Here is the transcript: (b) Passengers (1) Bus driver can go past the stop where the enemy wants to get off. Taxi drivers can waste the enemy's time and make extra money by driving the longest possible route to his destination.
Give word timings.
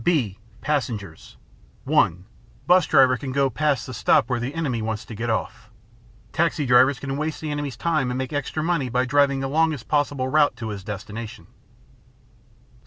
(b) 0.03 0.39
Passengers 0.61 1.37
(1) 1.83 2.25
Bus 2.65 2.87
driver 2.87 3.17
can 3.17 3.31
go 3.31 3.51
past 3.51 3.85
the 3.85 3.93
stop 3.93 4.31
where 4.31 4.39
the 4.39 4.55
enemy 4.55 4.81
wants 4.81 5.05
to 5.05 5.13
get 5.13 5.29
off. 5.29 5.69
Taxi 6.33 6.65
drivers 6.65 6.97
can 6.97 7.17
waste 7.17 7.39
the 7.39 7.51
enemy's 7.51 7.77
time 7.77 8.09
and 8.09 8.17
make 8.17 8.33
extra 8.33 8.63
money 8.63 8.89
by 8.89 9.05
driving 9.05 9.41
the 9.41 9.47
longest 9.47 9.87
possible 9.87 10.27
route 10.27 10.55
to 10.55 10.69
his 10.69 10.83
destination. 10.83 11.45